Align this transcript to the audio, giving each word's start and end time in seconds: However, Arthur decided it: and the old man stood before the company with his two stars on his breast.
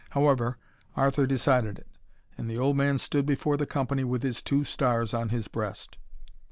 However, 0.17 0.57
Arthur 0.95 1.27
decided 1.27 1.77
it: 1.77 1.87
and 2.35 2.49
the 2.49 2.57
old 2.57 2.75
man 2.75 2.97
stood 2.97 3.23
before 3.27 3.55
the 3.55 3.67
company 3.67 4.03
with 4.03 4.23
his 4.23 4.41
two 4.41 4.63
stars 4.63 5.13
on 5.13 5.29
his 5.29 5.47
breast. 5.47 5.99